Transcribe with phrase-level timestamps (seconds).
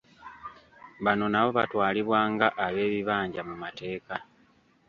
[1.03, 4.15] Bano nabo batwalibwa nga ab'ebibanja mu mateeka.